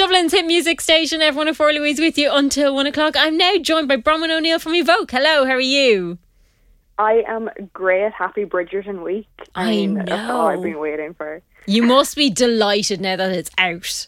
Dublin's 0.00 0.32
hit 0.32 0.46
music 0.46 0.80
station, 0.80 1.20
FM 1.20 1.34
104 1.36 1.74
Louise 1.74 2.00
with 2.00 2.16
you 2.16 2.32
until 2.32 2.74
one 2.74 2.86
o'clock. 2.86 3.16
I'm 3.18 3.36
now 3.36 3.58
joined 3.58 3.86
by 3.86 3.98
Bronwyn 3.98 4.34
O'Neill 4.34 4.58
from 4.58 4.74
Evoke. 4.74 5.10
Hello, 5.10 5.44
how 5.44 5.52
are 5.52 5.60
you? 5.60 6.16
I 6.96 7.22
am 7.28 7.50
great. 7.74 8.10
Happy 8.10 8.46
Bridgerton 8.46 9.04
week. 9.04 9.28
I 9.54 9.68
mean, 9.68 9.96
That's 9.96 10.30
all 10.30 10.46
I've 10.46 10.62
been 10.62 10.78
waiting 10.78 11.12
for. 11.12 11.42
You 11.66 11.82
must 11.82 12.16
be 12.16 12.30
delighted 12.30 13.02
now 13.02 13.16
that 13.16 13.30
it's 13.32 13.50
out. 13.58 14.06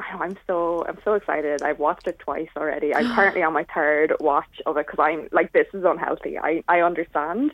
I'm 0.00 0.36
so 0.48 0.84
I'm 0.88 0.98
so 1.04 1.14
excited. 1.14 1.62
I've 1.62 1.78
watched 1.78 2.08
it 2.08 2.18
twice 2.18 2.50
already. 2.56 2.92
I'm 2.92 3.06
currently 3.14 3.44
on 3.44 3.52
my 3.52 3.66
third 3.72 4.14
watch 4.18 4.60
of 4.66 4.76
it 4.78 4.88
because 4.88 4.98
I'm 4.98 5.28
like 5.30 5.52
this 5.52 5.68
is 5.74 5.84
unhealthy. 5.84 6.40
I 6.40 6.64
I 6.66 6.80
understand, 6.80 7.52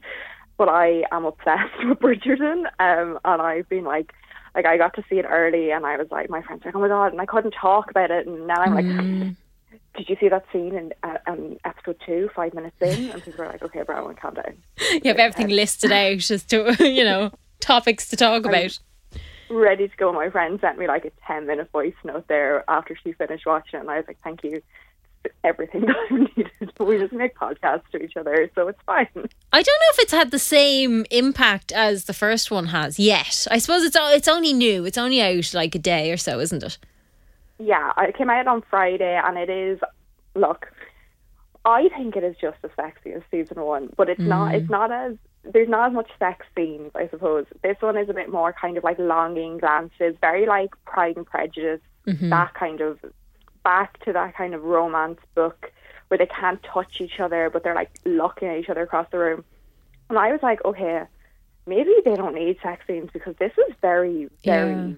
but 0.57 0.71
I 0.71 1.05
am 1.13 1.27
obsessed 1.27 1.75
with 1.85 1.99
Bridgerton. 1.99 2.65
Um, 2.79 3.19
and 3.23 3.43
I've 3.43 3.69
been 3.69 3.85
like. 3.85 4.15
Like 4.55 4.67
I 4.67 4.77
got 4.77 4.95
to 4.95 5.05
see 5.09 5.19
it 5.19 5.27
early, 5.29 5.71
and 5.71 5.87
I 5.87 5.97
was 5.97 6.09
like, 6.11 6.29
my 6.31 6.43
friends 6.43 6.65
were 6.65 6.69
like, 6.71 6.77
"Oh 6.77 6.81
my 6.81 6.89
god!" 6.89 7.13
And 7.13 7.21
I 7.21 7.27
couldn't 7.27 7.53
talk 7.61 7.91
about 7.91 8.11
it, 8.11 8.27
and 8.27 8.47
now 8.47 8.57
I'm 8.61 8.75
like, 8.75 8.85
Mm. 8.85 9.37
"Did 9.97 10.09
you 10.09 10.17
see 10.21 10.29
that 10.29 10.45
scene 10.53 10.75
in 10.75 10.93
uh, 11.03 11.19
um, 11.27 11.57
episode 11.65 11.97
two, 12.05 12.31
five 12.35 12.55
minutes 12.55 12.77
in?" 12.81 13.11
And 13.11 13.23
people 13.23 13.45
were 13.45 13.51
like, 13.51 13.63
"Okay, 13.63 13.83
Bron, 13.83 14.15
calm 14.17 14.35
down." 14.35 14.57
You 14.93 15.03
have 15.11 15.19
everything 15.19 15.49
listed 15.49 15.93
out 15.93 16.31
as 16.31 16.45
to, 16.47 16.77
you 16.81 17.05
know, 17.05 17.31
topics 17.61 18.09
to 18.09 18.17
talk 18.17 18.45
about. 18.45 18.79
ready 19.51 19.89
to 19.89 19.97
go. 19.97 20.13
My 20.13 20.31
friend 20.31 20.59
sent 20.61 20.79
me 20.79 20.87
like 20.87 21.05
a 21.05 21.11
10 21.27 21.47
minute 21.47 21.71
voice 21.73 21.95
note 22.05 22.27
there 22.29 22.65
after 22.69 22.97
she 23.03 23.13
finished 23.13 23.47
watching 23.47 23.79
it, 23.79 23.81
and 23.83 23.91
I 23.91 23.97
was 23.99 24.05
like, 24.09 24.19
thank 24.25 24.43
you. 24.45 24.63
Everything 25.45 25.81
that 25.87 25.97
I 26.11 26.15
needed. 26.15 26.51
We 26.81 26.97
just 26.97 27.13
make 27.13 27.35
podcasts 27.35 27.83
to 27.93 28.03
each 28.03 28.17
other, 28.17 28.51
so 28.55 28.67
it's 28.69 28.81
fine. 28.87 29.07
I 29.15 29.63
don't 29.63 29.67
know 29.67 29.91
if 29.93 29.99
it's 29.99 30.13
had 30.13 30.31
the 30.31 30.39
same 30.39 31.05
impact 31.11 31.73
as 31.73 32.07
the 32.07 32.15
first 32.15 32.51
one 32.51 32.69
has 32.69 32.99
yet. 32.99 33.47
I 33.51 33.59
suppose 33.59 33.83
it's 33.83 33.97
it's 34.01 34.29
only 34.29 34.55
new. 34.55 34.87
It's 34.87 34.97
only 34.97 35.21
out 35.21 35.53
like 35.53 35.75
a 35.75 35.79
day 35.79 36.11
or 36.11 36.17
so, 36.17 36.41
isn't 36.41 36.63
it? 36.63 36.79
Yeah, 37.59 37.93
it 37.99 38.17
came 38.17 38.31
out 38.31 38.47
on 38.47 38.63
Friday, 38.71 39.21
and 39.23 39.37
it 39.37 39.51
is. 39.51 39.79
Look, 40.35 40.73
I 41.65 41.91
think 41.91 42.17
it 42.17 42.25
is 42.25 42.35
just 42.41 42.57
as 42.65 42.71
sexy 42.77 43.13
as 43.13 43.23
season 43.31 43.61
one, 43.61 43.91
but 43.97 44.09
it's 44.09 44.21
not. 44.21 44.53
Mm. 44.53 44.55
It's 44.55 44.71
not 44.71 44.91
as. 44.91 45.17
There's 45.43 45.69
not 45.69 45.89
as 45.89 45.95
much 45.95 46.11
sex 46.19 46.47
scenes, 46.57 46.93
I 46.95 47.09
suppose. 47.09 47.47
This 47.63 47.77
one 47.81 47.99
is 47.99 48.09
a 48.09 48.15
bit 48.15 48.31
more 48.31 48.55
kind 48.59 48.79
of 48.79 48.85
like 48.85 48.99
longing 48.99 49.59
glances, 49.59 50.15
very 50.21 50.47
like 50.47 50.71
Pride 50.87 51.17
and 51.17 51.27
Prejudice, 51.27 51.81
mm-hmm. 52.07 52.31
that 52.31 52.55
kind 52.55 52.81
of 52.81 52.99
back 53.63 54.03
to 54.05 54.13
that 54.13 54.37
kind 54.37 54.55
of 54.55 54.63
romance 54.63 55.21
book 55.35 55.73
where 56.09 56.19
they 56.19 56.27
can't 56.27 56.63
touch 56.63 57.01
each 57.01 57.21
other, 57.21 57.51
but 57.51 57.63
they're 57.63 57.75
like 57.75 57.91
looking 58.05 58.49
at 58.49 58.59
each 58.59 58.69
other 58.69 58.83
across 58.83 59.07
the 59.11 59.19
room. 59.19 59.45
And 60.09 60.19
I 60.19 60.33
was 60.33 60.41
like, 60.43 60.65
okay, 60.65 61.05
maybe 61.67 61.95
they 62.05 62.17
don't 62.17 62.35
need 62.35 62.59
sex 62.63 62.85
scenes 62.87 63.11
because 63.13 63.37
this 63.39 63.53
is 63.69 63.75
very, 63.81 64.29
very. 64.45 64.97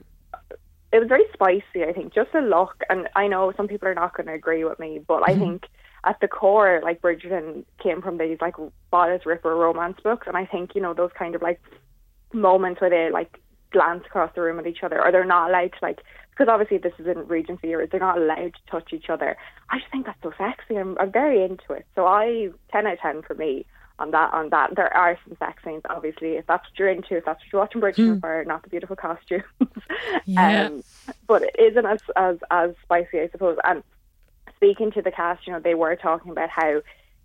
It 0.91 0.99
was 0.99 1.09
very 1.09 1.25
spicy. 1.33 1.85
I 1.85 1.93
think 1.93 2.15
just 2.15 2.35
a 2.35 2.41
look, 2.41 2.83
and 2.91 3.09
I 3.17 3.27
know 3.27 3.53
some 3.57 3.69
people 3.69 3.89
are 3.89 3.95
not 3.95 4.15
going 4.15 4.27
to 4.27 4.35
agree 4.35 4.65
with 4.65 4.79
me, 4.79 5.01
but 5.07 5.23
I 5.23 5.33
mm-hmm. 5.33 5.41
think 5.41 5.67
at 6.05 6.21
the 6.21 6.29
core, 6.29 6.81
like 6.83 7.01
Bridgerton 7.01 7.65
came 7.83 8.03
from 8.03 8.19
these 8.19 8.39
like 8.41 8.57
bodice 8.91 9.25
ripper 9.25 9.55
romance 9.55 9.99
books, 10.03 10.27
and 10.27 10.37
I 10.37 10.45
think 10.47 10.75
you 10.75 10.83
know 10.83 10.95
those 10.95 11.11
kind 11.19 11.35
of 11.35 11.43
like 11.43 11.61
moments 12.33 12.81
where 12.81 12.91
they 12.91 13.11
like 13.11 13.39
glance 13.71 14.05
across 14.07 14.31
the 14.35 14.43
room 14.43 14.59
at 14.59 14.67
each 14.67 14.83
other, 14.83 15.03
or 15.03 15.13
they're 15.13 15.25
not 15.25 15.49
allowed 15.49 15.73
to 15.73 15.79
like 15.81 16.01
because 16.33 16.49
obviously 16.49 16.79
this 16.79 16.95
is 16.99 17.07
in 17.07 17.27
Regency 17.27 17.69
era, 17.69 17.87
they're 17.87 18.01
not 18.01 18.17
allowed 18.17 18.55
to 18.55 18.71
touch 18.71 18.93
each 18.93 19.11
other. 19.11 19.37
I 19.69 19.79
just 19.79 19.91
think 19.91 20.07
that's 20.07 20.23
so 20.23 20.33
sexy. 20.39 20.77
I'm, 20.77 20.97
I'm 20.99 21.13
very 21.13 21.45
into 21.45 21.73
it. 21.75 21.87
So 21.95 22.07
I 22.07 22.49
ten 22.71 22.87
out 22.87 22.95
of 22.95 23.01
ten 23.01 23.23
for 23.23 23.35
me 23.35 23.67
on 23.99 24.13
that. 24.13 24.33
On 24.33 24.49
that, 24.49 24.75
there 24.75 24.95
are 24.97 25.19
some 25.27 25.37
sex 25.39 25.63
scenes. 25.63 25.83
Obviously, 25.91 26.33
if 26.33 26.47
that's 26.47 26.65
what 26.65 26.79
you're 26.79 26.89
into, 26.89 27.17
if 27.17 27.25
that's 27.27 27.41
what 27.41 27.53
you're 27.53 27.61
watching 27.61 27.81
Bridgerton 27.83 28.21
for, 28.21 28.45
not 28.47 28.63
the 28.63 28.71
beautiful 28.71 28.97
costumes. 28.97 29.45
Yeah. 30.25 30.67
um, 30.67 30.83
but 31.27 31.43
it 31.43 31.57
isn't 31.59 31.87
as 31.87 32.01
as 32.17 32.39
as 32.51 32.71
spicy, 32.83 33.21
I 33.21 33.29
suppose. 33.29 33.59
And 33.65 33.83
speaking 34.57 34.91
to 34.93 35.03
the 35.03 35.11
cast, 35.11 35.47
you 35.47 35.53
know, 35.53 35.61
they 35.61 35.75
were 35.75 35.97
talking 35.97 36.33
about 36.33 36.49
how 36.49 36.83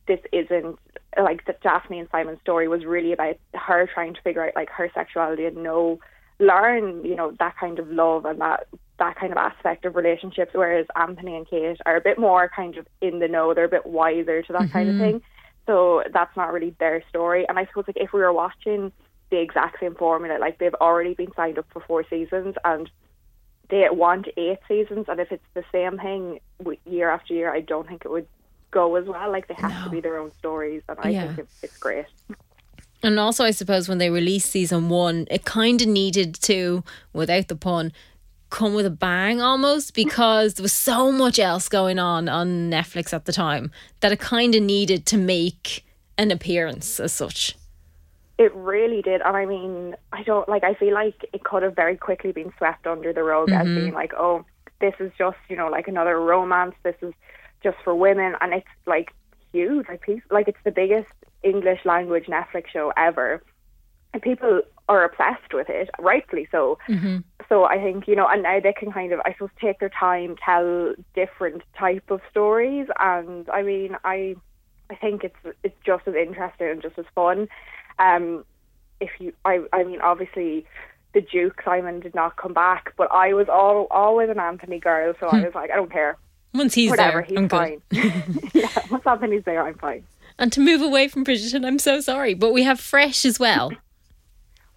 this 0.07 0.19
isn't 0.31 0.79
like 1.17 1.45
the 1.45 1.55
Daphne 1.61 1.99
and 1.99 2.09
Simon's 2.11 2.39
story 2.41 2.67
was 2.67 2.85
really 2.85 3.13
about 3.13 3.37
her 3.53 3.89
trying 3.91 4.13
to 4.13 4.21
figure 4.21 4.45
out 4.45 4.55
like 4.55 4.69
her 4.69 4.89
sexuality 4.93 5.45
and 5.45 5.57
know 5.63 5.99
learn, 6.39 7.03
you 7.03 7.15
know, 7.15 7.31
that 7.39 7.57
kind 7.57 7.79
of 7.79 7.89
love 7.89 8.25
and 8.25 8.41
that 8.41 8.67
that 8.99 9.15
kind 9.15 9.31
of 9.31 9.37
aspect 9.37 9.85
of 9.85 9.95
relationships, 9.95 10.51
whereas 10.53 10.85
Anthony 10.95 11.35
and 11.35 11.47
Kate 11.47 11.77
are 11.85 11.95
a 11.95 12.01
bit 12.01 12.17
more 12.17 12.49
kind 12.55 12.77
of 12.77 12.87
in 13.01 13.19
the 13.19 13.27
know, 13.27 13.53
they're 13.53 13.65
a 13.65 13.69
bit 13.69 13.85
wiser 13.85 14.41
to 14.41 14.53
that 14.53 14.71
kind 14.71 14.89
of 14.89 14.95
mm-hmm. 14.95 15.03
thing. 15.03 15.21
So 15.65 16.03
that's 16.13 16.35
not 16.35 16.51
really 16.51 16.75
their 16.79 17.03
story. 17.09 17.45
And 17.47 17.59
I 17.59 17.65
suppose 17.65 17.85
like 17.87 17.97
if 17.97 18.13
we 18.13 18.21
were 18.21 18.33
watching 18.33 18.91
the 19.29 19.39
exact 19.39 19.79
same 19.79 19.95
formula, 19.95 20.39
like 20.39 20.57
they've 20.57 20.73
already 20.75 21.13
been 21.13 21.33
signed 21.35 21.59
up 21.59 21.65
for 21.71 21.81
four 21.81 22.05
seasons 22.09 22.55
and 22.63 22.89
they 23.69 23.85
want 23.91 24.27
eight 24.37 24.59
seasons, 24.67 25.07
and 25.09 25.19
if 25.19 25.29
it's 25.31 25.43
the 25.53 25.63
same 25.73 25.97
thing 25.97 26.39
year 26.85 27.09
after 27.09 27.33
year, 27.33 27.53
I 27.53 27.59
don't 27.59 27.85
think 27.85 28.05
it 28.05 28.09
would 28.09 28.27
go 28.71 28.95
as 28.95 29.05
well. 29.05 29.29
Like 29.29 29.47
they 29.49 29.55
have 29.55 29.83
to 29.83 29.89
be 29.89 29.99
their 29.99 30.17
own 30.17 30.31
stories, 30.39 30.83
and 30.87 30.97
I 31.01 31.09
Yeah. 31.09 31.27
think 31.27 31.39
it's, 31.39 31.63
it's 31.63 31.77
great. 31.77 32.05
And 33.03 33.19
also, 33.19 33.43
I 33.43 33.51
suppose 33.51 33.89
when 33.89 33.97
they 33.97 34.09
released 34.09 34.49
season 34.49 34.87
one, 34.89 35.27
it 35.29 35.43
kind 35.43 35.81
of 35.81 35.87
needed 35.87 36.33
to, 36.43 36.83
without 37.11 37.49
the 37.49 37.55
pun, 37.55 37.91
come 38.49 38.73
with 38.73 38.85
a 38.85 38.91
bang 38.91 39.41
almost 39.41 39.93
because 39.93 40.55
there 40.55 40.63
was 40.63 40.73
so 40.73 41.11
much 41.11 41.39
else 41.39 41.67
going 41.67 41.99
on 41.99 42.29
on 42.29 42.69
Netflix 42.69 43.13
at 43.13 43.25
the 43.25 43.33
time 43.33 43.71
that 43.99 44.11
it 44.11 44.19
kind 44.19 44.55
of 44.55 44.63
needed 44.63 45.05
to 45.07 45.17
make 45.17 45.85
an 46.17 46.31
appearance 46.31 46.99
as 46.99 47.13
such. 47.13 47.55
It 48.37 48.53
really 48.53 49.01
did, 49.01 49.21
and 49.21 49.35
I 49.35 49.45
mean, 49.45 49.95
I 50.13 50.21
don't 50.23 50.47
like. 50.47 50.63
I 50.63 50.75
feel 50.75 50.93
like 50.93 51.25
it 51.33 51.43
could 51.43 51.63
have 51.63 51.75
very 51.75 51.97
quickly 51.97 52.31
been 52.31 52.53
swept 52.57 52.85
under 52.85 53.11
the 53.11 53.23
rug 53.23 53.49
as 53.49 53.65
mm-hmm. 53.65 53.75
being 53.75 53.93
like, 53.93 54.13
oh, 54.15 54.45
this 54.79 54.93
is 54.99 55.11
just 55.17 55.37
you 55.49 55.55
know 55.55 55.69
like 55.69 55.87
another 55.87 56.19
romance. 56.19 56.75
This 56.83 56.95
is 57.01 57.13
just 57.63 57.77
for 57.83 57.95
women, 57.95 58.35
and 58.39 58.53
it's 58.53 58.67
like 58.85 59.11
huge. 59.51 59.87
Like, 59.89 60.07
like 60.29 60.47
it's 60.47 60.57
the 60.63 60.71
biggest 60.71 61.11
English 61.41 61.79
language 61.83 62.25
Netflix 62.27 62.67
show 62.67 62.93
ever, 62.95 63.41
and 64.13 64.21
people 64.21 64.61
are 64.87 65.03
obsessed 65.03 65.53
with 65.53 65.69
it, 65.69 65.89
rightfully 65.99 66.47
so. 66.51 66.77
Mm-hmm. 66.87 67.17
So 67.49 67.63
I 67.63 67.77
think 67.77 68.07
you 68.07 68.15
know, 68.15 68.27
and 68.27 68.43
now 68.43 68.59
they 68.59 68.73
can 68.73 68.91
kind 68.91 69.13
of, 69.13 69.21
I 69.25 69.33
suppose, 69.33 69.49
take 69.61 69.79
their 69.79 69.89
time, 69.89 70.35
tell 70.43 70.93
different 71.15 71.63
type 71.77 72.09
of 72.09 72.21
stories, 72.29 72.87
and 72.99 73.49
I 73.49 73.61
mean, 73.61 73.95
I, 74.03 74.35
I 74.89 74.95
think 74.95 75.23
it's 75.23 75.55
it's 75.63 75.75
just 75.85 76.07
as 76.07 76.15
interesting 76.15 76.67
and 76.67 76.81
just 76.81 76.97
as 76.97 77.05
fun. 77.15 77.47
Um, 77.99 78.43
if 78.99 79.11
you, 79.19 79.33
I, 79.45 79.61
I 79.71 79.83
mean, 79.83 80.01
obviously, 80.01 80.65
the 81.13 81.21
Duke 81.21 81.61
Simon 81.63 81.99
did 81.99 82.13
not 82.13 82.35
come 82.35 82.53
back, 82.53 82.93
but 82.97 83.09
I 83.11 83.33
was 83.33 83.47
all 83.47 83.87
always 83.91 84.29
an 84.29 84.39
Anthony 84.39 84.79
girl, 84.79 85.13
so 85.19 85.27
I 85.27 85.43
was 85.43 85.55
like, 85.55 85.71
I 85.71 85.75
don't 85.75 85.91
care, 85.91 86.17
Once 86.53 86.73
he's 86.73 86.89
whatever, 86.89 87.19
there, 87.19 87.21
he's 87.23 87.37
I'm 87.37 87.49
fine. 87.49 87.81
yeah, 88.53 88.69
once 88.91 89.07
Anthony's 89.07 89.43
there, 89.45 89.65
I'm 89.65 89.77
fine. 89.77 90.03
And 90.37 90.51
to 90.53 90.59
move 90.59 90.81
away 90.81 91.07
from 91.07 91.23
Bridgerton, 91.25 91.65
I'm 91.65 91.79
so 91.79 92.01
sorry, 92.01 92.33
but 92.33 92.51
we 92.53 92.63
have 92.63 92.79
Fresh 92.79 93.25
as 93.25 93.39
well. 93.39 93.71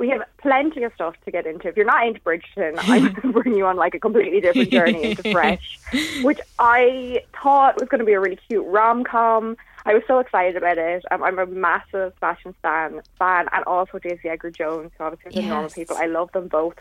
We 0.00 0.08
have 0.08 0.22
plenty 0.38 0.82
of 0.82 0.92
stuff 0.94 1.14
to 1.26 1.30
get 1.30 1.46
into. 1.46 1.68
If 1.68 1.76
you're 1.76 1.84
not 1.84 2.06
into 2.06 2.20
Bridgerton, 2.20 2.76
I'm 2.78 3.12
going 3.12 3.14
to 3.16 3.32
bring 3.32 3.54
you 3.54 3.66
on 3.66 3.76
like 3.76 3.94
a 3.94 4.00
completely 4.00 4.40
different 4.40 4.70
journey 4.70 5.10
into 5.10 5.22
Fresh, 5.32 5.78
which 6.22 6.40
I 6.58 7.22
thought 7.40 7.78
was 7.78 7.88
going 7.90 7.98
to 7.98 8.06
be 8.06 8.14
a 8.14 8.20
really 8.20 8.38
cute 8.48 8.66
rom 8.66 9.04
com. 9.04 9.58
I 9.84 9.92
was 9.92 10.02
so 10.06 10.18
excited 10.18 10.56
about 10.56 10.78
it. 10.78 11.04
Um, 11.10 11.22
I'm 11.22 11.38
a 11.38 11.46
massive 11.46 12.14
Sebastian 12.14 12.54
Stan 12.58 13.02
fan, 13.18 13.48
and 13.52 13.64
also 13.64 13.98
Daisy 13.98 14.30
Edgar 14.30 14.50
Jones, 14.50 14.90
who 14.96 15.04
obviously 15.04 15.42
the 15.42 15.46
normal 15.46 15.70
people. 15.70 15.96
I 15.98 16.06
love 16.06 16.32
them 16.32 16.48
both. 16.48 16.76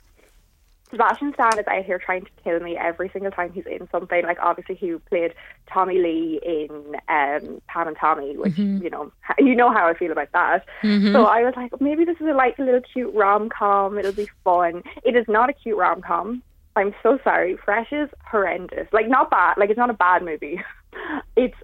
Sebastian 0.92 1.34
Stan 1.34 1.60
is 1.60 1.68
out 1.68 1.86
here 1.86 2.00
trying 2.00 2.26
to 2.26 2.32
kill 2.44 2.60
me 2.60 2.76
every 2.76 3.10
single 3.10 3.32
time 3.32 3.52
he's 3.54 3.66
in 3.68 3.88
something. 3.92 4.24
Like 4.24 4.40
obviously 4.42 4.76
he 4.76 4.96
played 5.08 5.34
Tommy 5.72 6.00
Lee 6.00 6.40
in 6.44 6.96
um, 7.08 7.62
Pam 7.68 7.88
and 7.88 7.98
Tommy, 7.98 8.36
which 8.38 8.58
you 8.58 8.90
know 8.90 9.12
you 9.40 9.56
know 9.56 9.72
how 9.72 9.88
I 9.88 9.94
feel 9.94 10.12
about 10.12 10.32
that. 10.34 10.66
So 11.14 11.26
I 11.26 11.44
was 11.44 11.54
like, 11.56 11.80
maybe 11.80 12.06
this 12.06 12.18
is 12.20 12.28
a, 12.28 12.34
like 12.34 12.58
a 12.58 12.64
little 12.64 12.82
cute 12.82 13.14
rom 13.14 13.50
com. 13.50 13.98
It'll 14.00 14.12
be 14.12 14.30
fun. 14.44 14.84
It 15.04 15.16
is 15.16 15.26
not 15.28 15.50
a 15.50 15.54
cute 15.54 15.78
rom 15.78 16.02
com. 16.02 16.42
I'm 16.76 16.96
so 17.04 17.20
sorry. 17.24 17.58
Fresh 17.58 17.92
is 17.92 18.10
horrendous. 18.26 18.88
Like 18.92 19.08
not 19.08 19.30
bad. 19.30 19.58
Like 19.58 19.70
it's 19.70 19.78
not 19.78 19.90
a 19.90 19.94
bad 19.94 20.24
movie. 20.24 20.62
It's 21.36 21.56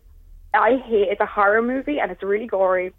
I 0.53 0.77
hate. 0.85 1.09
It's 1.09 1.19
a 1.19 1.25
horror 1.25 1.61
movie 1.61 1.99
and 1.99 2.11
it's 2.11 2.21
really 2.21 2.45
gory 2.47 2.93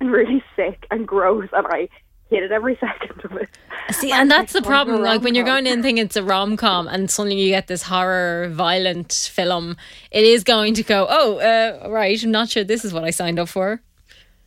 and 0.00 0.10
really 0.10 0.42
sick 0.56 0.86
and 0.90 1.06
gross 1.06 1.48
and 1.52 1.66
I 1.68 1.88
hated 2.30 2.52
every 2.52 2.76
second 2.80 3.24
of 3.24 3.32
it. 3.32 3.48
See, 3.90 4.12
and 4.12 4.30
that's 4.30 4.52
the 4.52 4.62
problem. 4.62 5.02
Like 5.02 5.22
when 5.22 5.34
you're 5.34 5.44
going 5.44 5.66
in 5.66 5.82
thinking 5.82 6.04
it's 6.04 6.16
a 6.16 6.22
rom 6.22 6.56
com 6.56 6.88
and 6.88 7.10
suddenly 7.10 7.40
you 7.40 7.48
get 7.48 7.66
this 7.66 7.82
horror, 7.82 8.48
violent 8.50 9.12
film, 9.12 9.76
it 10.10 10.24
is 10.24 10.44
going 10.44 10.74
to 10.74 10.82
go, 10.82 11.06
oh, 11.08 11.38
uh, 11.38 11.88
right, 11.88 12.22
I'm 12.22 12.30
not 12.30 12.50
sure 12.50 12.64
this 12.64 12.84
is 12.84 12.92
what 12.92 13.04
I 13.04 13.10
signed 13.10 13.38
up 13.38 13.48
for. 13.48 13.80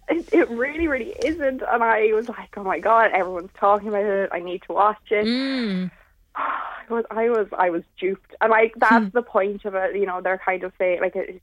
It, 0.09 0.33
it 0.33 0.49
really, 0.49 0.87
really 0.87 1.15
isn't. 1.25 1.61
And 1.61 1.83
I 1.83 2.11
was 2.13 2.29
like, 2.29 2.57
oh 2.57 2.63
my 2.63 2.79
god, 2.79 3.11
everyone's 3.13 3.51
talking 3.57 3.87
about 3.87 4.03
it. 4.03 4.29
I 4.31 4.39
need 4.39 4.61
to 4.63 4.73
watch 4.73 4.97
it. 5.09 5.25
Mm. 5.25 5.91
I 6.35 6.93
was, 6.93 7.05
I 7.09 7.29
was, 7.29 7.47
I 7.57 7.69
was 7.69 7.83
duped, 7.97 8.35
and 8.41 8.51
like 8.51 8.73
that's 8.75 9.13
the 9.13 9.21
point 9.21 9.63
of 9.63 9.75
it. 9.75 9.95
You 9.95 10.05
know, 10.05 10.19
they're 10.19 10.41
kind 10.43 10.63
of 10.63 10.73
saying 10.77 10.99
like 10.99 11.15
it, 11.15 11.41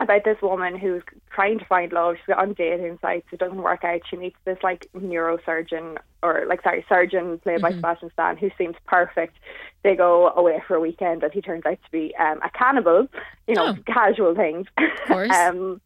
about 0.00 0.24
this 0.24 0.40
woman 0.40 0.78
who's 0.78 1.02
trying 1.30 1.58
to 1.58 1.64
find 1.64 1.92
love. 1.92 2.16
She's 2.24 2.34
on 2.36 2.52
dating 2.52 2.98
sites. 3.02 3.26
It 3.32 3.40
doesn't 3.40 3.62
work 3.62 3.82
out. 3.84 4.00
She 4.08 4.16
meets 4.16 4.36
this 4.44 4.58
like 4.62 4.88
neurosurgeon 4.96 5.98
or 6.22 6.44
like 6.48 6.62
sorry 6.62 6.84
surgeon 6.88 7.38
played 7.40 7.60
by 7.62 7.72
Sebastian 7.72 8.10
Stan 8.12 8.36
who 8.36 8.50
seems 8.56 8.76
perfect. 8.86 9.36
They 9.82 9.96
go 9.96 10.28
away 10.30 10.62
for 10.66 10.76
a 10.76 10.80
weekend, 10.80 11.22
and 11.22 11.32
he 11.32 11.40
turns 11.40 11.64
out 11.66 11.78
to 11.84 11.90
be 11.90 12.14
um, 12.16 12.40
a 12.42 12.50
cannibal. 12.50 13.08
You 13.46 13.54
know, 13.54 13.74
Oh. 13.76 13.92
casual 13.92 14.34
things. 14.34 14.66
Of 14.76 15.08
course. 15.08 15.30
um, 15.34 15.80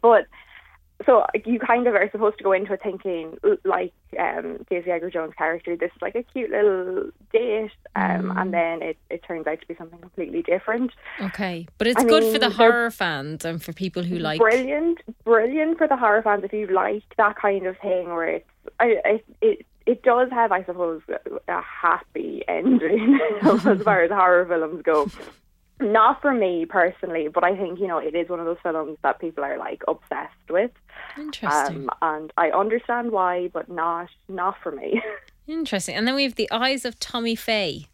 but 0.00 0.26
so 1.06 1.24
you 1.44 1.58
kind 1.58 1.86
of 1.86 1.94
are 1.94 2.10
supposed 2.10 2.38
to 2.38 2.44
go 2.44 2.52
into 2.52 2.72
it 2.72 2.82
thinking 2.82 3.38
like 3.64 3.92
um, 4.18 4.64
Daisy 4.68 4.90
Edgar 4.90 5.10
Jones' 5.10 5.32
character, 5.36 5.76
this 5.76 5.90
is 5.94 6.02
like 6.02 6.14
a 6.14 6.22
cute 6.22 6.50
little 6.50 7.10
date, 7.32 7.70
um, 7.94 8.36
and 8.36 8.52
then 8.52 8.82
it, 8.82 8.96
it 9.08 9.22
turns 9.22 9.46
out 9.46 9.60
to 9.60 9.66
be 9.66 9.76
something 9.76 9.98
completely 10.00 10.42
different. 10.42 10.92
Okay. 11.20 11.66
But 11.78 11.86
it's 11.86 12.02
I 12.02 12.04
good 12.04 12.32
for 12.32 12.38
the 12.38 12.50
horror 12.50 12.90
fans 12.90 13.44
and 13.44 13.62
for 13.62 13.72
people 13.72 14.02
who 14.02 14.18
like. 14.18 14.40
brilliant, 14.40 14.98
brilliant 15.24 15.78
for 15.78 15.86
the 15.86 15.96
horror 15.96 16.22
fans 16.22 16.42
if 16.44 16.52
you 16.52 16.66
like 16.66 17.04
that 17.16 17.36
kind 17.36 17.66
of 17.66 17.78
thing 17.78 18.08
where 18.08 18.28
it's 18.28 18.50
I, 18.80 18.96
I, 19.04 19.22
it 19.40 19.66
it 19.88 20.02
does 20.02 20.28
have, 20.30 20.52
I 20.52 20.64
suppose, 20.64 21.00
a 21.48 21.62
happy 21.62 22.42
ending 22.46 23.18
as 23.42 23.62
far 23.82 24.02
as 24.02 24.10
horror 24.10 24.44
films 24.44 24.82
go. 24.82 25.10
Not 25.80 26.20
for 26.20 26.34
me 26.34 26.66
personally, 26.66 27.28
but 27.28 27.42
I 27.42 27.56
think 27.56 27.78
you 27.78 27.86
know 27.86 27.96
it 27.98 28.14
is 28.14 28.28
one 28.28 28.40
of 28.40 28.44
those 28.44 28.58
films 28.62 28.98
that 29.02 29.18
people 29.18 29.44
are 29.44 29.56
like 29.56 29.82
obsessed 29.88 30.50
with. 30.50 30.72
Interesting. 31.18 31.88
Um, 31.88 31.90
and 32.02 32.32
I 32.36 32.50
understand 32.50 33.10
why, 33.10 33.48
but 33.48 33.68
not 33.68 34.08
not 34.28 34.56
for 34.62 34.72
me. 34.72 35.02
Interesting. 35.46 35.96
And 35.96 36.06
then 36.06 36.14
we 36.14 36.24
have 36.24 36.34
The 36.36 36.50
Eyes 36.50 36.84
of 36.84 36.98
Tammy 37.00 37.34
Faye. 37.34 37.86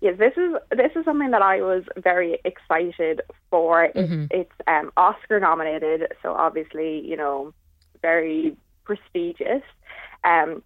yes, 0.00 0.16
this 0.18 0.32
is 0.36 0.54
this 0.70 0.92
is 0.96 1.04
something 1.04 1.30
that 1.30 1.42
I 1.42 1.60
was 1.62 1.84
very 1.96 2.38
excited 2.44 3.20
for. 3.50 3.84
It's, 3.84 3.98
it's 4.30 4.52
um, 4.66 4.90
Oscar 4.96 5.38
nominated, 5.40 6.12
so 6.22 6.32
obviously 6.32 7.06
you 7.06 7.16
know 7.16 7.52
very 8.02 8.56
prestigious. 8.84 9.62
Um, 10.24 10.62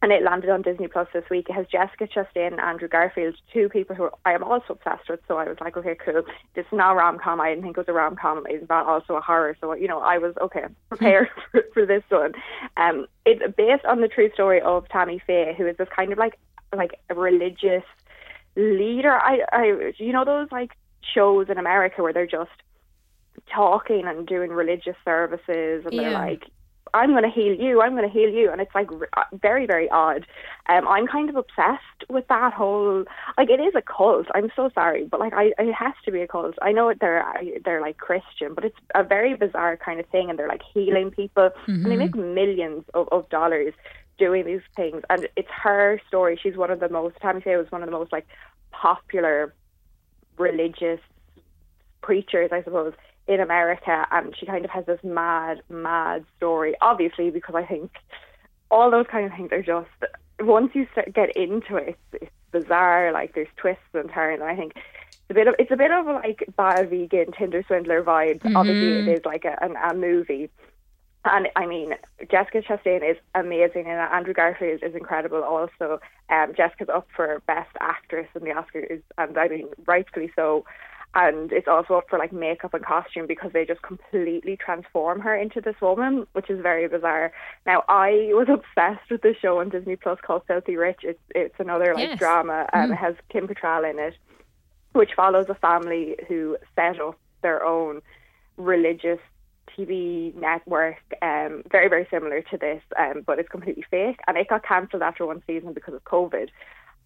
and 0.00 0.12
it 0.12 0.22
landed 0.22 0.50
on 0.50 0.62
Disney 0.62 0.86
Plus 0.86 1.08
this 1.12 1.24
week. 1.28 1.48
It 1.48 1.54
has 1.54 1.66
Jessica 1.66 2.06
Chastain 2.06 2.52
and 2.52 2.60
Andrew 2.60 2.88
Garfield, 2.88 3.34
two 3.52 3.68
people 3.68 3.96
who 3.96 4.10
I 4.24 4.32
am 4.32 4.44
also 4.44 4.74
obsessed 4.74 5.08
with. 5.08 5.20
So 5.26 5.38
I 5.38 5.48
was 5.48 5.56
like, 5.60 5.76
okay, 5.76 5.96
cool. 5.96 6.22
This 6.54 6.66
is 6.66 6.72
not 6.72 6.92
a 6.92 6.94
rom 6.94 7.18
com. 7.18 7.40
I 7.40 7.50
didn't 7.50 7.64
think 7.64 7.76
it 7.76 7.80
was 7.80 7.88
a 7.88 7.92
rom 7.92 8.14
com. 8.14 8.44
It's 8.48 8.68
not 8.68 8.86
also 8.86 9.14
a 9.14 9.20
horror. 9.20 9.56
So 9.60 9.74
you 9.74 9.88
know, 9.88 10.00
I 10.00 10.18
was 10.18 10.34
okay 10.40 10.64
prepared 10.88 11.28
for, 11.50 11.64
for 11.74 11.86
this 11.86 12.04
one. 12.08 12.34
Um, 12.76 13.06
it's 13.26 13.42
based 13.56 13.84
on 13.84 14.00
the 14.00 14.08
true 14.08 14.30
story 14.32 14.60
of 14.60 14.88
Tammy 14.88 15.20
Faye, 15.26 15.54
who 15.56 15.66
is 15.66 15.76
this 15.76 15.88
kind 15.94 16.12
of 16.12 16.18
like 16.18 16.38
like 16.74 17.00
a 17.10 17.14
religious 17.14 17.84
leader. 18.56 19.12
I, 19.12 19.40
I, 19.52 19.92
you 19.98 20.12
know, 20.12 20.24
those 20.24 20.48
like 20.52 20.76
shows 21.14 21.48
in 21.48 21.58
America 21.58 22.02
where 22.02 22.12
they're 22.12 22.26
just 22.26 22.50
talking 23.52 24.06
and 24.06 24.26
doing 24.26 24.50
religious 24.50 24.96
services, 25.04 25.84
and 25.86 25.98
they're 25.98 26.10
like, 26.12 26.44
"I'm 26.94 27.10
going 27.10 27.22
to 27.24 27.30
heal 27.30 27.54
you. 27.54 27.80
I'm 27.82 27.96
going 27.96 28.08
to 28.08 28.12
heal 28.12 28.30
you," 28.30 28.50
and 28.50 28.60
it's 28.60 28.74
like 28.74 28.88
uh, 29.16 29.24
very, 29.32 29.66
very 29.66 29.88
odd. 29.90 30.26
Um, 30.68 30.86
I'm 30.86 31.06
kind 31.06 31.28
of 31.30 31.36
obsessed 31.36 32.08
with 32.08 32.26
that 32.28 32.52
whole. 32.52 33.04
Like, 33.36 33.50
it 33.50 33.60
is 33.60 33.74
a 33.74 33.82
cult. 33.82 34.26
I'm 34.34 34.50
so 34.54 34.70
sorry, 34.74 35.04
but 35.04 35.20
like, 35.20 35.32
I, 35.34 35.52
it 35.58 35.72
has 35.72 35.94
to 36.04 36.12
be 36.12 36.20
a 36.20 36.28
cult. 36.28 36.54
I 36.62 36.72
know 36.72 36.92
they're 36.98 37.24
they're 37.64 37.80
like 37.80 37.98
Christian, 37.98 38.54
but 38.54 38.64
it's 38.64 38.76
a 38.94 39.02
very 39.02 39.34
bizarre 39.34 39.76
kind 39.76 40.00
of 40.00 40.06
thing, 40.06 40.30
and 40.30 40.38
they're 40.38 40.48
like 40.48 40.62
healing 40.74 41.10
people, 41.10 41.50
and 41.84 41.92
they 41.92 41.96
make 41.96 42.14
millions 42.14 42.84
of, 42.94 43.08
of 43.12 43.28
dollars 43.28 43.74
doing 44.18 44.44
these 44.44 44.60
things. 44.74 45.02
And 45.08 45.28
it's 45.36 45.48
her 45.62 46.00
story. 46.08 46.38
She's 46.42 46.56
one 46.56 46.70
of 46.70 46.80
the 46.80 46.88
most. 46.88 47.16
Tammy 47.20 47.40
Faye 47.40 47.56
was 47.56 47.70
one 47.70 47.82
of 47.82 47.86
the 47.86 47.96
most 47.96 48.12
like 48.12 48.26
popular 48.70 49.54
religious 50.38 51.00
preachers, 52.02 52.50
I 52.52 52.62
suppose, 52.62 52.94
in 53.28 53.40
America, 53.40 54.06
and 54.10 54.34
she 54.36 54.46
kind 54.46 54.64
of 54.64 54.70
has 54.70 54.86
this 54.86 55.00
mad, 55.04 55.62
mad 55.68 56.24
story. 56.36 56.74
Obviously, 56.80 57.30
because 57.30 57.54
I 57.54 57.64
think 57.64 57.92
all 58.70 58.90
those 58.90 59.06
kind 59.10 59.26
of 59.26 59.32
things 59.36 59.52
are 59.52 59.62
just 59.62 59.88
once 60.40 60.70
you 60.74 60.86
start, 60.92 61.12
get 61.12 61.36
into 61.36 61.76
it, 61.76 61.98
it's, 62.12 62.22
it's 62.22 62.32
bizarre. 62.52 63.12
Like 63.12 63.34
there's 63.34 63.48
twists 63.56 63.82
and 63.94 64.10
turns. 64.10 64.40
And 64.40 64.50
I 64.50 64.56
think 64.56 64.72
it's 64.76 65.30
a 65.30 65.34
bit 65.34 65.48
of 65.48 65.54
it's 65.58 65.70
a 65.70 65.76
bit 65.76 65.90
of 65.90 66.06
like 66.06 66.44
bad 66.56 66.90
vegan 66.90 67.32
Tinder 67.32 67.62
swindler 67.66 68.02
vibes. 68.02 68.40
Obviously, 68.54 69.10
it 69.10 69.18
is 69.18 69.24
like 69.24 69.44
a, 69.44 69.56
an, 69.62 69.76
a 69.76 69.94
movie. 69.94 70.50
And 71.24 71.48
I 71.56 71.66
mean, 71.66 71.94
Jessica 72.30 72.62
Chastain 72.62 73.08
is 73.08 73.16
amazing, 73.34 73.86
and 73.86 74.00
Andrew 74.00 74.32
Garfield 74.32 74.82
is 74.82 74.94
incredible. 74.94 75.42
Also, 75.42 76.00
um, 76.30 76.54
Jessica's 76.56 76.88
up 76.88 77.08
for 77.14 77.42
Best 77.46 77.70
Actress 77.80 78.28
in 78.34 78.44
the 78.44 78.50
Oscars, 78.50 79.02
and 79.18 79.36
I 79.36 79.48
mean, 79.48 79.68
rightfully 79.86 80.30
so. 80.36 80.64
And 81.20 81.50
it's 81.50 81.66
also 81.66 81.94
up 81.94 82.08
for 82.08 82.16
like 82.16 82.32
makeup 82.32 82.74
and 82.74 82.84
costume 82.84 83.26
because 83.26 83.50
they 83.52 83.64
just 83.64 83.82
completely 83.82 84.56
transform 84.56 85.18
her 85.18 85.34
into 85.34 85.60
this 85.60 85.74
woman, 85.82 86.28
which 86.32 86.48
is 86.48 86.60
very 86.62 86.86
bizarre. 86.86 87.32
Now, 87.66 87.82
I 87.88 88.30
was 88.34 88.46
obsessed 88.48 89.10
with 89.10 89.22
this 89.22 89.36
show 89.42 89.58
on 89.58 89.68
Disney 89.68 89.96
Plus 89.96 90.20
called 90.24 90.42
Filthy 90.46 90.76
Rich. 90.76 91.00
It's 91.02 91.18
it's 91.34 91.58
another 91.58 91.92
like 91.94 92.10
Yes. 92.10 92.18
drama. 92.20 92.68
Um, 92.72 92.92
It 92.92 92.96
has 92.96 93.16
Kim 93.32 93.48
Cattrall 93.48 93.90
in 93.90 93.98
it, 93.98 94.14
which 94.92 95.14
follows 95.16 95.46
a 95.48 95.56
family 95.56 96.14
who 96.28 96.56
set 96.76 97.00
up 97.00 97.18
their 97.42 97.64
own 97.64 98.00
religious 98.56 99.18
TV 99.76 100.32
network, 100.36 100.98
um, 101.20 101.62
very, 101.70 101.88
very 101.88 102.06
similar 102.10 102.42
to 102.42 102.56
this, 102.56 102.82
um, 102.96 103.22
but 103.26 103.38
it's 103.40 103.48
completely 103.48 103.84
fake. 103.90 104.20
And 104.28 104.36
it 104.36 104.48
got 104.48 104.62
cancelled 104.64 105.02
after 105.02 105.26
one 105.26 105.42
season 105.48 105.72
because 105.72 105.94
of 105.94 106.04
COVID. 106.04 106.48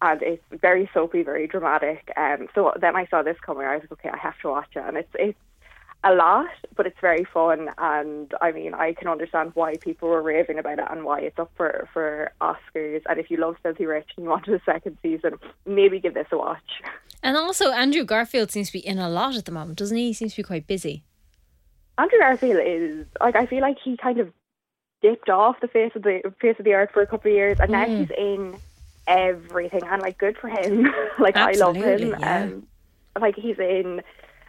And 0.01 0.21
it's 0.21 0.43
very 0.51 0.89
soapy, 0.93 1.23
very 1.23 1.47
dramatic. 1.47 2.11
Um, 2.17 2.47
so 2.53 2.73
then 2.79 2.95
I 2.95 3.05
saw 3.07 3.23
this 3.23 3.37
coming. 3.39 3.65
I 3.65 3.75
was 3.75 3.83
like, 3.83 3.93
okay, 3.93 4.09
I 4.09 4.17
have 4.17 4.37
to 4.41 4.49
watch 4.49 4.69
it. 4.75 4.83
And 4.85 4.97
it's 4.97 5.09
it's 5.13 5.39
a 6.03 6.13
lot, 6.13 6.49
but 6.75 6.85
it's 6.85 6.99
very 6.99 7.23
fun. 7.23 7.69
And 7.77 8.33
I 8.41 8.51
mean, 8.51 8.73
I 8.73 8.93
can 8.93 9.07
understand 9.07 9.51
why 9.53 9.77
people 9.77 10.09
were 10.09 10.21
raving 10.21 10.59
about 10.59 10.79
it 10.79 10.85
and 10.89 11.03
why 11.05 11.21
it's 11.21 11.39
up 11.39 11.51
for 11.55 11.87
for 11.93 12.31
Oscars. 12.41 13.01
And 13.07 13.19
if 13.19 13.31
you 13.31 13.37
love 13.37 13.55
Filthy 13.63 13.85
Rich 13.85 14.09
and 14.17 14.25
you 14.25 14.29
wanted 14.29 14.53
a 14.53 14.63
second 14.65 14.97
season, 15.01 15.39
maybe 15.65 15.99
give 15.99 16.13
this 16.13 16.27
a 16.31 16.37
watch. 16.37 16.81
And 17.21 17.37
also, 17.37 17.71
Andrew 17.71 18.03
Garfield 18.03 18.51
seems 18.51 18.67
to 18.67 18.73
be 18.73 18.85
in 18.85 18.99
a 18.99 19.09
lot 19.09 19.35
at 19.35 19.45
the 19.45 19.51
moment, 19.51 19.79
doesn't 19.79 19.95
he? 19.95 20.07
He 20.07 20.13
seems 20.13 20.33
to 20.33 20.37
be 20.37 20.43
quite 20.43 20.67
busy. 20.67 21.03
Andrew 21.97 22.19
Garfield 22.19 22.59
is 22.65 23.05
like 23.21 23.35
I 23.35 23.45
feel 23.45 23.61
like 23.61 23.77
he 23.81 23.95
kind 23.95 24.19
of 24.19 24.33
dipped 25.01 25.29
off 25.29 25.59
the 25.61 25.67
face 25.67 25.91
of 25.95 26.03
the 26.03 26.33
face 26.41 26.55
of 26.59 26.65
the 26.65 26.73
earth 26.73 26.89
for 26.91 27.01
a 27.01 27.07
couple 27.07 27.31
of 27.31 27.35
years, 27.35 27.59
and 27.59 27.71
now 27.71 27.85
he's 27.85 28.09
in 28.17 28.57
everything. 29.07 29.81
And 29.83 30.01
like, 30.01 30.17
good 30.17 30.37
for 30.37 30.49
him. 30.49 30.87
like 31.19 31.35
I 31.35 31.51
love 31.53 31.75
him. 31.75 32.15
yeah. 32.19 32.43
Um, 32.43 32.67
like 33.19 33.35
he's 33.35 33.59
in, 33.59 34.01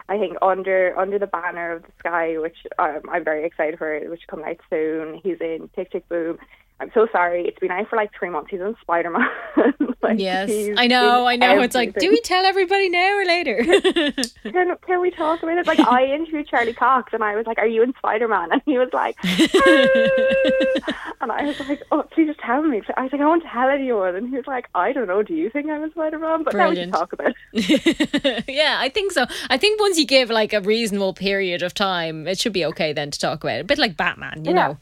I 0.08 0.18
think 0.18 0.37
under 0.42 0.99
under 0.99 1.18
the 1.18 1.26
banner 1.26 1.73
of 1.73 1.82
the 1.82 1.92
sky, 1.99 2.38
which 2.38 2.58
um, 2.78 3.02
I'm 3.11 3.25
very 3.25 3.44
excited 3.44 3.78
for, 3.78 3.99
which 4.08 4.23
come 4.28 4.42
out 4.44 4.58
soon. 4.70 5.20
He's 5.23 5.40
in 5.40 5.68
Tick 5.75 5.90
Tick 5.90 6.08
Boom. 6.08 6.38
I'm 6.80 6.90
so 6.92 7.06
sorry. 7.12 7.46
It's 7.46 7.58
been 7.60 7.70
out 7.70 7.88
for 7.88 7.96
like 7.96 8.10
three 8.18 8.30
months. 8.30 8.50
He's 8.50 8.60
in 8.60 8.74
Spider 8.82 9.10
Man. 9.10 9.28
like, 10.02 10.18
yes, 10.18 10.50
I 10.76 10.86
know, 10.88 11.24
I 11.26 11.36
know. 11.36 11.60
It's 11.60 11.74
like, 11.74 11.94
do 11.98 12.10
we 12.10 12.20
tell 12.20 12.44
everybody 12.44 12.88
now 12.88 13.16
or 13.16 13.24
later? 13.24 13.64
can, 14.42 14.76
can 14.84 15.00
we 15.00 15.10
talk 15.12 15.42
about 15.42 15.56
it? 15.56 15.66
Like, 15.68 15.78
I 15.80 16.04
interviewed 16.14 16.48
Charlie 16.48 16.72
Cox 16.74 17.12
and 17.12 17.22
I 17.22 17.36
was 17.36 17.46
like, 17.46 17.58
Are 17.58 17.66
you 17.66 17.82
in 17.84 17.94
Spider 17.98 18.26
Man? 18.28 18.50
And 18.52 18.60
he 18.66 18.76
was 18.76 18.88
like, 18.92 19.16
"Ah." 19.24 21.04
And 21.20 21.32
I 21.32 21.44
was 21.44 21.58
like, 21.60 21.82
Oh, 21.90 22.02
please 22.10 22.26
just 22.26 22.40
tell 22.40 22.62
me. 22.62 22.82
I 22.96 23.02
was 23.04 23.12
like, 23.12 23.20
I 23.20 23.24
won't 23.24 23.44
tell 23.50 23.68
anyone. 23.68 24.14
And 24.16 24.28
he 24.28 24.36
was 24.36 24.46
like, 24.46 24.68
I 24.74 24.92
don't 24.92 25.06
know. 25.06 25.22
Do 25.22 25.32
you 25.34 25.48
think 25.50 25.70
I'm 25.70 25.82
in 25.84 25.90
Spider 25.92 26.18
Man? 26.18 26.42
But 26.42 26.54
now 26.54 26.70
we 26.70 26.86
talk 26.90 27.12
about 27.12 27.34
it. 27.52 28.44
yeah, 28.48 28.76
I 28.80 28.88
think 28.88 29.12
so. 29.12 29.26
I 29.48 29.56
think 29.56 29.80
once 29.80 29.98
you 29.98 30.06
give 30.06 30.28
like 30.28 30.52
a 30.52 30.60
reasonable 30.60 31.14
period 31.14 31.62
of 31.62 31.72
time, 31.72 32.26
it 32.26 32.38
should 32.38 32.52
be 32.52 32.64
okay 32.66 32.92
then 32.92 33.10
to 33.10 33.18
talk 33.18 33.42
about 33.44 33.56
it. 33.58 33.60
A 33.60 33.64
bit 33.64 33.78
like 33.78 33.96
Batman, 33.96 34.44
you 34.44 34.50
Yeah. 34.52 34.66
know, 34.68 34.78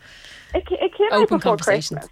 It, 0.54 0.64
it 0.70 0.94
came 0.96 1.08
open 1.12 1.38
before 1.38 1.56
conversations. 1.56 2.00
Christmas. 2.00 2.08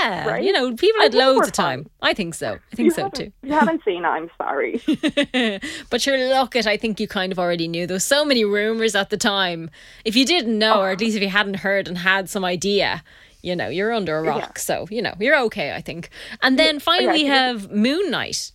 Yeah, 0.00 0.28
Right? 0.28 0.44
you 0.44 0.52
know, 0.52 0.74
people 0.76 1.00
had 1.00 1.14
loads 1.14 1.48
of 1.48 1.52
time. 1.52 1.84
fine. 1.84 1.90
I 2.02 2.14
think 2.14 2.34
so. 2.34 2.52
I 2.52 2.58
You 2.76 2.76
think 2.76 2.92
so 2.92 3.08
too. 3.08 3.32
You 3.42 3.52
haven't 3.52 3.82
seen. 3.84 4.04
I'm 4.04 4.30
sorry. 4.38 4.80
but 5.90 6.06
you're 6.06 6.16
at 6.16 6.66
I 6.66 6.76
think 6.76 7.00
you 7.00 7.08
kind 7.08 7.32
of 7.32 7.38
already 7.38 7.66
knew. 7.66 7.86
There 7.86 7.94
was 7.94 8.04
so 8.04 8.24
many 8.24 8.44
rumors 8.44 8.94
at 8.94 9.10
the 9.10 9.16
time. 9.16 9.70
If 10.04 10.16
you 10.16 10.26
didn't 10.26 10.58
know, 10.58 10.80
or 10.80 10.88
at 10.90 10.92
uh-huh. 10.92 11.04
least 11.04 11.16
if 11.16 11.22
you 11.22 11.28
hadn't 11.28 11.56
heard 11.56 11.88
and 11.88 11.98
had 11.98 12.28
some 12.28 12.44
idea, 12.44 13.02
you 13.42 13.56
know, 13.56 13.68
you're 13.68 13.92
under 13.92 14.18
a 14.18 14.22
rock. 14.22 14.52
Yeah. 14.56 14.60
So, 14.60 14.86
you 14.90 15.02
know, 15.02 15.14
you're 15.18 15.38
okay, 15.44 15.74
I 15.74 15.80
think. 15.80 16.10
And 16.42 16.58
then 16.58 16.78
finally 16.78 17.22
we 17.22 17.26
have 17.26 17.70
Moon 17.70 18.10
Knight. 18.10 18.52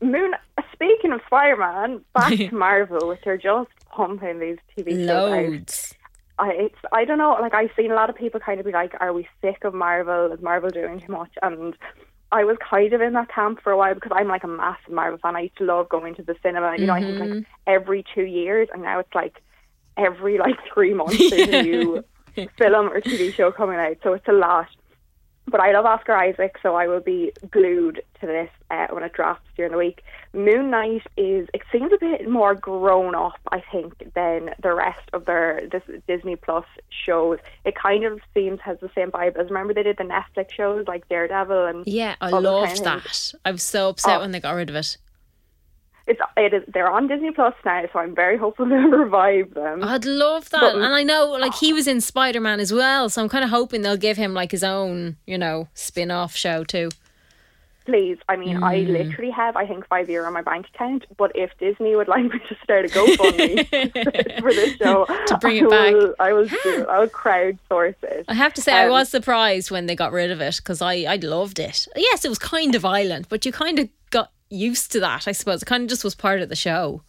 Moon. 0.00 0.34
Speaking 0.72 1.12
of 1.12 1.20
Spider 1.26 1.56
Man, 1.56 2.04
back 2.14 2.30
to 2.36 2.54
Marvel, 2.54 3.08
which 3.08 3.26
are 3.26 3.38
just 3.38 3.70
pumping 3.90 4.38
these 4.40 4.58
TV 4.76 4.90
shows. 5.06 5.06
Loads. 5.06 5.83
I 6.38 6.50
it's 6.50 6.78
I 6.92 7.04
don't 7.04 7.18
know. 7.18 7.36
Like 7.40 7.54
I've 7.54 7.70
seen 7.76 7.90
a 7.90 7.94
lot 7.94 8.10
of 8.10 8.16
people 8.16 8.40
kind 8.40 8.58
of 8.60 8.66
be 8.66 8.72
like, 8.72 8.94
"Are 9.00 9.12
we 9.12 9.28
sick 9.40 9.64
of 9.64 9.74
Marvel? 9.74 10.32
Is 10.32 10.42
Marvel 10.42 10.70
doing 10.70 11.00
too 11.00 11.12
much?" 11.12 11.30
And 11.42 11.76
I 12.32 12.44
was 12.44 12.56
kind 12.68 12.92
of 12.92 13.00
in 13.00 13.12
that 13.12 13.32
camp 13.32 13.60
for 13.62 13.70
a 13.70 13.76
while 13.76 13.94
because 13.94 14.12
I'm 14.14 14.26
like 14.26 14.42
a 14.42 14.48
massive 14.48 14.92
Marvel 14.92 15.18
fan. 15.18 15.36
I 15.36 15.42
used 15.42 15.56
to 15.58 15.64
love 15.64 15.88
going 15.88 16.16
to 16.16 16.22
the 16.22 16.34
cinema. 16.42 16.74
You 16.76 16.86
know, 16.86 16.94
I 16.94 17.00
think 17.00 17.18
like 17.20 17.30
mm-hmm. 17.30 17.40
every 17.66 18.04
two 18.14 18.24
years, 18.24 18.68
and 18.72 18.82
now 18.82 18.98
it's 18.98 19.14
like 19.14 19.40
every 19.96 20.38
like 20.38 20.56
three 20.72 20.94
months 20.94 21.30
there's 21.30 21.48
a 21.48 21.62
new 21.70 22.04
film 22.58 22.90
or 22.90 23.00
TV 23.00 23.32
show 23.32 23.52
coming 23.52 23.78
out. 23.78 23.98
So 24.02 24.14
it's 24.14 24.26
a 24.26 24.32
lot. 24.32 24.66
But 25.46 25.60
I 25.60 25.72
love 25.72 25.84
Oscar 25.84 26.14
Isaac, 26.16 26.56
so 26.62 26.74
I 26.74 26.88
will 26.88 27.00
be 27.00 27.30
glued 27.50 28.02
to 28.20 28.26
this 28.26 28.48
uh, 28.70 28.86
when 28.90 29.04
it 29.04 29.12
drops 29.12 29.42
during 29.56 29.72
the 29.72 29.78
week. 29.78 30.02
Moon 30.32 30.70
Knight 30.70 31.02
is 31.18 31.48
it 31.52 31.60
seems 31.70 31.92
a 31.92 31.98
bit 31.98 32.28
more 32.28 32.54
grown 32.54 33.14
up, 33.14 33.38
I 33.52 33.62
think, 33.70 34.14
than 34.14 34.50
the 34.62 34.72
rest 34.74 35.02
of 35.12 35.26
their 35.26 35.68
this 35.70 35.82
Disney 36.08 36.36
Plus 36.36 36.64
shows. 36.88 37.38
It 37.64 37.74
kind 37.76 38.04
of 38.04 38.20
seems 38.32 38.60
has 38.62 38.80
the 38.80 38.90
same 38.94 39.10
vibe 39.10 39.36
as 39.36 39.48
remember 39.48 39.74
they 39.74 39.82
did 39.82 39.98
the 39.98 40.04
Netflix 40.04 40.50
shows 40.52 40.86
like 40.88 41.08
Daredevil 41.10 41.66
and 41.66 41.86
Yeah, 41.86 42.16
I 42.22 42.30
loved 42.30 42.66
kind 42.76 42.78
of 42.78 42.84
that. 43.04 43.34
I 43.44 43.50
was 43.52 43.62
so 43.62 43.90
upset 43.90 44.16
Oh. 44.16 44.20
when 44.20 44.30
they 44.32 44.40
got 44.40 44.52
rid 44.52 44.70
of 44.70 44.76
it. 44.76 44.96
It's 46.06 46.20
it 46.36 46.52
is 46.52 46.62
they're 46.68 46.90
on 46.90 47.06
Disney 47.06 47.30
Plus 47.30 47.54
now, 47.64 47.82
so 47.92 47.98
I'm 47.98 48.14
very 48.14 48.36
hopeful 48.36 48.66
they'll 48.68 48.78
revive 48.90 49.54
them. 49.54 49.82
I'd 49.82 50.04
love 50.04 50.50
that. 50.50 50.60
But- 50.60 50.74
and 50.76 50.84
I 50.94 51.02
know 51.02 51.26
like 51.40 51.54
he 51.54 51.72
was 51.78 51.86
in 51.86 52.00
Spider 52.00 52.40
Man 52.40 52.60
as 52.60 52.72
well, 52.72 53.08
so 53.08 53.22
I'm 53.22 53.28
kind 53.28 53.44
of 53.44 53.50
hoping 53.50 53.82
they'll 53.82 53.96
give 53.96 54.16
him 54.16 54.34
like 54.34 54.50
his 54.50 54.62
own, 54.64 55.16
you 55.26 55.38
know, 55.38 55.68
spin 55.74 56.10
off 56.10 56.36
show 56.36 56.62
too. 56.64 56.90
Please, 57.86 58.16
I 58.30 58.36
mean, 58.36 58.62
I 58.62 58.76
Mm. 58.78 58.88
literally 58.92 59.30
have 59.30 59.56
I 59.56 59.66
think 59.66 59.86
five 59.88 60.08
euro 60.08 60.26
on 60.26 60.32
my 60.32 60.40
bank 60.40 60.66
account. 60.74 61.04
But 61.18 61.32
if 61.34 61.50
Disney 61.58 61.94
would 61.94 62.08
like 62.08 62.24
me 62.24 62.38
to 62.48 62.56
start 62.62 62.86
a 62.86 62.88
GoFundMe 62.88 64.40
for 64.40 64.52
this 64.54 64.76
show, 64.76 65.04
To 65.26 65.36
bring 65.38 65.58
it 65.58 65.64
I 65.64 65.68
back. 65.68 65.92
will, 65.94 66.14
I 66.18 66.32
will 66.32 66.46
do. 66.48 66.58
it. 66.64 66.88
I 66.94 66.98
will 67.00 67.08
crowdsource 67.08 67.94
it. 68.02 68.24
I 68.28 68.32
have 68.34 68.54
to 68.54 68.62
say, 68.62 68.72
I 68.72 68.84
Um, 68.86 68.90
was 68.92 69.10
surprised 69.10 69.70
when 69.70 69.84
they 69.84 69.94
got 69.94 70.12
rid 70.12 70.30
of 70.30 70.40
it 70.40 70.56
because 70.56 70.80
I, 70.80 70.94
I 71.06 71.16
loved 71.16 71.58
it. 71.58 71.86
Yes, 71.94 72.24
it 72.24 72.30
was 72.30 72.38
kind 72.38 72.74
of 72.74 72.80
violent, 72.82 73.28
but 73.28 73.44
you 73.44 73.52
kind 73.52 73.78
of 73.78 73.90
got 74.08 74.30
used 74.54 74.92
to 74.92 75.00
that, 75.00 75.26
I 75.28 75.32
suppose. 75.32 75.62
It 75.62 75.66
kind 75.66 75.82
of 75.82 75.88
just 75.88 76.04
was 76.04 76.14
part 76.14 76.40
of 76.40 76.48
the 76.48 76.56
show. 76.56 77.02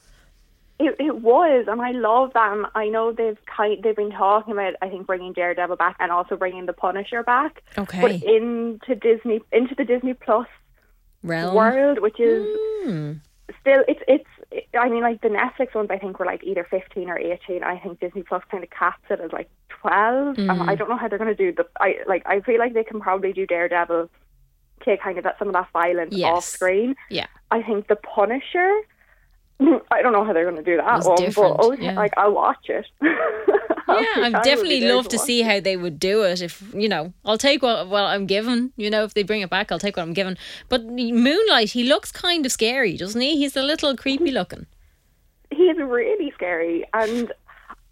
It, 0.77 0.93
it 0.99 1.21
was, 1.21 1.67
and 1.69 1.81
I 1.81 1.91
love 1.91 2.33
them. 2.33 2.67
I 2.75 2.89
know 2.89 3.13
they've 3.13 3.37
kind 3.45 3.81
they've 3.81 3.95
been 3.95 4.11
talking 4.11 4.51
about 4.51 4.73
I 4.81 4.89
think 4.89 5.07
bringing 5.07 5.31
Daredevil 5.31 5.77
back 5.77 5.95
and 6.01 6.11
also 6.11 6.35
bringing 6.35 6.65
the 6.65 6.73
Punisher 6.73 7.23
back. 7.23 7.63
Okay. 7.77 8.01
But 8.01 8.11
into 8.23 8.93
Disney 8.95 9.39
into 9.53 9.73
the 9.75 9.85
Disney 9.85 10.13
Plus 10.15 10.47
Realm. 11.23 11.55
world, 11.55 11.99
which 11.99 12.19
is 12.19 12.45
Hmm. 12.83 13.13
still 13.61 13.83
it's 13.87 14.01
it's. 14.07 14.25
I 14.77 14.89
mean, 14.89 15.01
like 15.01 15.21
the 15.21 15.29
Netflix 15.29 15.73
ones, 15.75 15.89
I 15.91 15.97
think 15.97 16.19
were 16.19 16.25
like 16.25 16.43
either 16.43 16.65
fifteen 16.69 17.09
or 17.09 17.17
eighteen. 17.17 17.63
I 17.63 17.77
think 17.79 18.01
Disney 18.01 18.23
Plus 18.23 18.43
kind 18.51 18.61
of 18.63 18.69
caps 18.69 19.03
it 19.09 19.21
as 19.21 19.31
like 19.31 19.49
twelve. 19.69 20.35
Hmm. 20.35 20.49
Um, 20.49 20.69
I 20.69 20.75
don't 20.75 20.89
know 20.89 20.97
how 20.97 21.07
they're 21.07 21.17
going 21.17 21.33
to 21.33 21.41
do 21.51 21.53
the. 21.53 21.65
I 21.79 21.99
like. 22.05 22.23
I 22.25 22.41
feel 22.41 22.59
like 22.59 22.73
they 22.73 22.83
can 22.83 22.99
probably 22.99 23.31
do 23.31 23.47
Daredevil, 23.47 24.09
take 24.85 25.01
kind 25.01 25.17
of 25.17 25.23
that 25.23 25.37
some 25.39 25.47
of 25.49 25.53
that 25.55 25.67
violence 25.73 26.15
Yes. 26.15 26.31
off 26.31 26.43
screen. 26.45 26.95
Yeah. 27.09 27.27
I 27.51 27.61
think 27.61 27.87
the 27.87 27.95
Punisher. 27.97 28.71
I 29.91 30.01
don't 30.01 30.11
know 30.11 30.23
how 30.25 30.33
they're 30.33 30.49
going 30.49 30.63
to 30.63 30.69
do 30.71 30.77
that 30.77 31.03
one, 31.05 31.15
different, 31.17 31.57
but 31.57 31.65
oh, 31.65 31.71
yeah. 31.73 31.93
like 31.93 32.13
I'll 32.17 32.33
watch 32.33 32.69
it. 32.69 32.85
Yeah, 33.87 33.93
I 34.17 34.31
I'd 34.33 34.43
definitely 34.43 34.81
love 34.81 35.07
to 35.09 35.17
watch 35.17 35.25
see 35.27 35.41
how 35.43 35.59
they 35.59 35.77
would 35.77 35.99
do 35.99 36.23
it. 36.23 36.41
If 36.41 36.63
you 36.73 36.89
know, 36.89 37.13
I'll 37.23 37.37
take 37.37 37.61
what 37.61 37.87
what 37.87 38.03
I'm 38.03 38.25
given. 38.25 38.73
You 38.77 38.89
know, 38.89 39.03
if 39.03 39.13
they 39.13 39.21
bring 39.21 39.41
it 39.41 39.49
back, 39.51 39.71
I'll 39.71 39.77
take 39.79 39.95
what 39.95 40.03
I'm 40.03 40.13
given. 40.13 40.37
But 40.69 40.85
Moon 40.85 41.45
Knight, 41.47 41.69
he 41.69 41.83
looks 41.83 42.11
kind 42.11 42.45
of 42.47 42.51
scary, 42.51 42.97
doesn't 42.97 43.21
he? 43.21 43.37
He's 43.37 43.55
a 43.55 43.61
little 43.61 43.95
creepy 43.95 44.31
looking. 44.31 44.65
he's 45.51 45.77
really 45.77 46.31
scary 46.33 46.83
and 46.93 47.31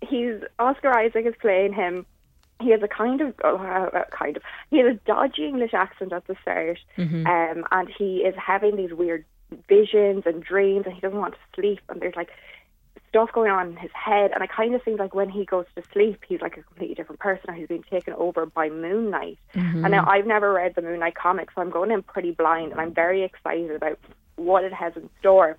he's 0.01 0.41
Oscar 0.59 0.97
Isaac 0.97 1.25
is 1.27 1.35
playing 1.39 1.73
him 1.73 2.05
he 2.63 2.72
has 2.72 2.82
a 2.82 2.88
kind 2.88 3.22
of 3.22 3.34
uh, 3.43 3.48
uh, 3.48 4.03
kind 4.12 4.38
of 4.38 4.43
he 4.70 4.77
has 4.79 4.96
a 4.96 5.00
dodgy 5.05 5.46
English 5.46 5.74
accent 5.74 6.13
at 6.13 6.25
the 6.27 6.36
start 6.41 6.79
um, 7.27 7.65
and 7.72 7.89
he 7.89 8.17
is 8.17 8.36
having 8.36 8.75
these 8.75 8.93
weird 8.93 9.25
visions 9.67 10.24
and 10.25 10.43
dreams 10.43 10.86
and 10.86 10.96
he 10.96 11.01
doesn't 11.01 11.20
want 11.20 11.34
to 11.34 11.39
sleep 11.55 11.79
and 11.89 12.01
there's 12.01 12.15
like 12.15 12.29
stuff 13.10 13.32
going 13.32 13.51
on 13.51 13.70
in 13.70 13.77
his 13.77 13.91
head 13.93 14.32
and 14.34 14.43
it 14.43 14.50
kind 14.50 14.74
of 14.74 14.82
seems 14.84 14.98
like 14.98 15.13
when 15.13 15.29
he 15.29 15.46
goes 15.46 15.65
to 15.75 15.84
sleep 15.91 16.24
he's 16.27 16.41
like 16.41 16.58
a 16.58 16.63
completely 16.63 16.96
different 16.96 17.20
person 17.20 17.50
or 17.50 17.53
he's 17.53 17.67
being 17.67 17.84
taken 17.84 18.13
over 18.13 18.46
by 18.46 18.70
Moon 18.70 19.12
Knight. 19.12 19.38
And 19.84 19.91
now 19.91 20.05
I've 20.08 20.25
never 20.25 20.51
read 20.53 20.74
the 20.75 20.82
Moon 20.82 21.00
Knight 21.00 21.15
comics 21.15 21.53
so 21.53 21.62
I'm 21.62 21.70
going 21.70 21.91
in 21.91 22.01
pretty 22.01 22.32
blind 22.32 22.72
and 22.72 22.82
I'm 22.82 22.93
very 22.93 23.24
excited 23.24 23.70
about 23.72 24.00
what 24.36 24.63
it 24.63 24.74
has 24.74 24.96
in 24.96 25.10
store 25.20 25.58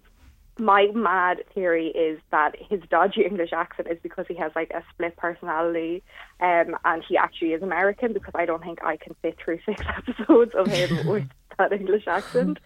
my 0.59 0.87
mad 0.95 1.43
theory 1.55 1.89
is 1.89 2.21
that 2.31 2.55
his 2.59 2.81
dodgy 2.89 3.25
English 3.25 3.53
accent 3.53 3.89
is 3.91 3.99
because 4.03 4.27
he 4.29 4.35
has 4.35 4.53
like 4.55 4.71
a 4.71 4.83
split 4.93 5.17
personality, 5.17 6.03
um, 6.41 6.77
and 6.85 7.03
he 7.07 7.17
actually 7.17 7.53
is 7.53 7.63
American. 7.63 8.13
Because 8.13 8.33
I 8.35 8.47
don't 8.47 8.63
think 8.63 8.85
I 8.85 8.97
can 8.97 9.15
sit 9.23 9.37
through 9.43 9.59
six 9.67 9.83
episodes 9.97 10.53
of 10.55 10.67
him 10.69 11.07
with 11.09 11.29
that 11.59 11.73
English 11.73 12.07
accent. 12.07 12.59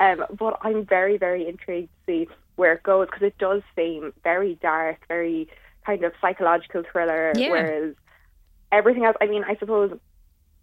Um, 0.00 0.24
but 0.36 0.58
I'm 0.62 0.84
very, 0.84 1.18
very 1.18 1.48
intrigued 1.48 1.88
to 2.06 2.12
see 2.12 2.28
where 2.56 2.74
it 2.74 2.82
goes 2.82 3.06
because 3.06 3.22
it 3.22 3.38
does 3.38 3.62
seem 3.76 4.12
very 4.24 4.58
dark, 4.60 4.98
very 5.08 5.48
kind 5.84 6.04
of 6.04 6.12
psychological 6.20 6.82
thriller. 6.90 7.32
Yeah. 7.36 7.50
Whereas 7.50 7.94
everything 8.72 9.04
else, 9.04 9.16
I 9.20 9.26
mean, 9.26 9.44
I 9.44 9.56
suppose 9.56 9.96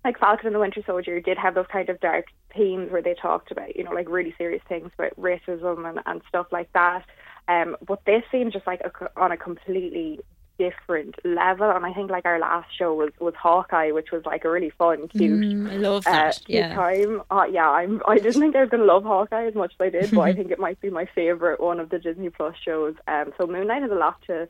like 0.03 0.19
Falcon 0.19 0.47
and 0.47 0.55
the 0.55 0.59
Winter 0.59 0.81
Soldier 0.85 1.19
did 1.19 1.37
have 1.37 1.55
those 1.55 1.67
kind 1.71 1.89
of 1.89 1.99
dark 1.99 2.25
themes 2.53 2.91
where 2.91 3.01
they 3.01 3.13
talked 3.13 3.51
about, 3.51 3.75
you 3.75 3.83
know, 3.83 3.91
like 3.91 4.09
really 4.09 4.35
serious 4.37 4.61
things 4.67 4.91
about 4.97 5.15
racism 5.19 5.87
and, 5.89 5.99
and 6.05 6.21
stuff 6.27 6.47
like 6.51 6.71
that. 6.73 7.05
Um, 7.47 7.77
but 7.85 8.03
this 8.05 8.23
seems 8.31 8.53
just 8.53 8.67
like 8.67 8.81
a, 8.81 8.91
on 9.19 9.31
a 9.31 9.37
completely 9.37 10.19
different 10.59 11.15
level. 11.25 11.69
And 11.71 11.85
I 11.85 11.93
think 11.93 12.11
like 12.11 12.25
our 12.25 12.39
last 12.39 12.69
show 12.77 12.93
was, 12.93 13.09
was 13.19 13.33
Hawkeye, 13.35 13.91
which 13.91 14.11
was 14.11 14.23
like 14.25 14.45
a 14.45 14.49
really 14.51 14.69
fun, 14.69 15.07
cute, 15.07 15.41
Mm, 15.41 15.71
I 15.71 15.77
love 15.77 16.05
uh, 16.05 16.11
that. 16.11 16.41
cute 16.45 16.59
yeah. 16.59 16.75
time. 16.75 17.21
Uh, 17.31 17.45
yeah, 17.51 17.69
I'm. 17.69 18.01
I 18.07 18.15
didn't 18.17 18.41
think 18.41 18.55
I 18.55 18.61
was 18.61 18.69
going 18.69 18.81
to 18.81 18.93
love 18.93 19.03
Hawkeye 19.03 19.45
as 19.47 19.55
much 19.55 19.73
as 19.73 19.85
I 19.85 19.89
did, 19.89 20.11
but 20.11 20.21
I 20.21 20.33
think 20.35 20.51
it 20.51 20.59
might 20.59 20.79
be 20.79 20.89
my 20.89 21.05
favorite 21.15 21.59
one 21.59 21.79
of 21.79 21.89
the 21.89 21.99
Disney 21.99 22.29
Plus 22.29 22.55
shows. 22.63 22.95
Um, 23.07 23.33
so 23.37 23.47
Moon 23.47 23.67
Knight 23.67 23.81
has 23.81 23.91
a 23.91 23.95
lot 23.95 24.21
to 24.27 24.47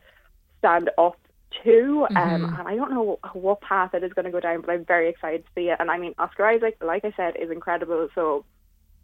stand 0.60 0.90
up 0.98 1.18
to, 1.64 2.08
um, 2.10 2.16
Mm-hmm. 2.16 2.60
and 2.60 2.68
I 2.68 2.76
don't 2.76 2.92
know 2.92 3.20
what 3.34 3.62
path 3.62 3.94
it 3.94 4.04
is 4.04 4.14
going 4.14 4.26
to 4.26 4.32
go 4.32 4.40
down, 4.40 4.62
but 4.62 4.70
I'm 4.72 4.86
very 4.86 5.10
excited 5.10 5.44
to 5.46 5.50
see 5.56 5.70
it. 5.70 5.78
And 5.80 5.90
I 5.92 5.98
mean, 5.98 6.14
Oscar 6.18 6.46
Isaac, 6.46 6.78
like 6.82 7.06
I 7.06 7.14
said, 7.16 7.36
is 7.40 7.52
incredible. 7.52 8.10
So 8.16 8.46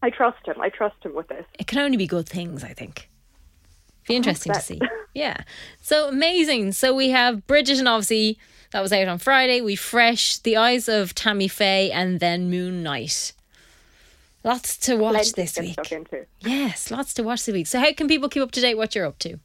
I 0.01 0.09
trust 0.09 0.45
him. 0.47 0.59
I 0.61 0.69
trust 0.69 0.95
him 1.03 1.13
with 1.15 1.27
this. 1.27 1.45
It 1.59 1.67
can 1.67 1.79
only 1.79 1.97
be 1.97 2.07
good 2.07 2.27
things, 2.27 2.63
I 2.63 2.73
think. 2.73 3.09
Be 4.07 4.15
interesting 4.15 4.53
to 4.53 4.61
see. 4.61 4.81
Yeah. 5.13 5.37
So 5.81 6.07
amazing. 6.07 6.71
So 6.71 6.95
we 6.95 7.09
have 7.09 7.45
Bridget 7.47 7.79
and 7.79 7.87
obviously, 7.87 8.39
that 8.71 8.81
was 8.81 8.93
out 8.93 9.07
on 9.07 9.17
Friday. 9.19 9.61
We 9.61 9.75
fresh 9.75 10.37
The 10.37 10.57
Eyes 10.57 10.87
of 10.87 11.13
Tammy 11.15 11.47
Faye 11.47 11.91
and 11.91 12.19
then 12.19 12.49
Moon 12.49 12.81
Knight. 12.83 13.33
Lots 14.43 14.77
to 14.77 14.95
watch 14.95 15.33
this 15.33 15.59
week. 15.59 15.77
Yes, 16.39 16.91
lots 16.91 17.13
to 17.15 17.23
watch 17.23 17.45
this 17.45 17.53
week. 17.53 17.67
So 17.67 17.79
how 17.79 17.91
can 17.93 18.07
people 18.07 18.29
keep 18.29 18.41
up 18.41 18.51
to 18.51 18.61
date 18.61 18.75
what 18.75 18.95
you're 18.95 19.05
up 19.05 19.19
to? 19.19 19.39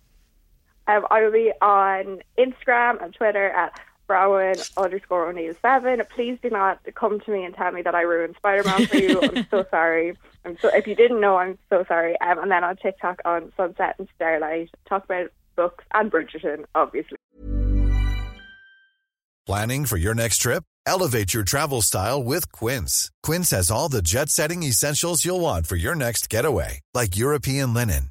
Um, 0.86 1.06
I 1.10 1.22
will 1.22 1.32
be 1.32 1.52
on 1.60 2.20
Instagram 2.38 3.02
and 3.02 3.14
Twitter 3.14 3.48
at 3.50 3.78
Bron 4.06 4.54
underscore 4.76 5.28
O'Neill 5.28 5.54
seven. 5.62 6.02
Please 6.14 6.38
do 6.42 6.50
not 6.50 6.80
come 6.94 7.20
to 7.20 7.30
me 7.30 7.44
and 7.44 7.54
tell 7.54 7.72
me 7.72 7.82
that 7.82 7.94
I 7.94 8.02
ruined 8.02 8.36
Spider 8.36 8.64
Man 8.64 8.86
for 8.86 8.96
you. 8.96 9.20
I'm 9.22 9.46
so 9.50 9.64
sorry. 9.70 10.16
I'm 10.44 10.58
so 10.58 10.68
if 10.74 10.86
you 10.86 10.94
didn't 10.94 11.20
know, 11.20 11.36
I'm 11.36 11.58
so 11.70 11.84
sorry. 11.88 12.20
Um, 12.20 12.38
and 12.38 12.50
then 12.50 12.64
on 12.64 12.76
TikTok 12.76 13.20
on 13.24 13.52
Sunset 13.56 13.96
and 13.98 14.08
Starlight, 14.16 14.70
talk 14.86 15.04
about 15.04 15.30
books 15.56 15.84
and 15.94 16.10
Bridgerton, 16.10 16.64
obviously. 16.74 17.16
Planning 19.46 19.84
for 19.84 19.98
your 19.98 20.14
next 20.14 20.38
trip? 20.38 20.64
Elevate 20.86 21.34
your 21.34 21.44
travel 21.44 21.82
style 21.82 22.22
with 22.22 22.50
Quince. 22.52 23.10
Quince 23.22 23.50
has 23.50 23.70
all 23.70 23.88
the 23.88 24.02
jet 24.02 24.28
setting 24.28 24.62
essentials 24.62 25.24
you'll 25.24 25.40
want 25.40 25.66
for 25.66 25.76
your 25.76 25.94
next 25.94 26.28
getaway, 26.30 26.80
like 26.94 27.16
European 27.16 27.74
linen, 27.74 28.10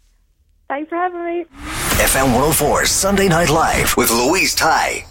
Thanks 0.71 0.87
for 0.87 0.95
having 0.95 1.25
me. 1.25 1.43
FM 1.99 2.31
104 2.31 2.85
Sunday 2.85 3.27
Night 3.27 3.49
Live 3.49 3.97
with 3.97 4.09
Louise 4.09 4.55
Ty. 4.55 5.03